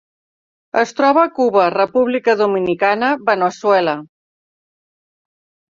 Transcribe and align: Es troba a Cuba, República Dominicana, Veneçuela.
Es 0.83 0.93
troba 0.99 1.25
a 1.25 1.31
Cuba, 1.35 1.67
República 1.75 2.37
Dominicana, 2.41 3.11
Veneçuela. 3.31 3.97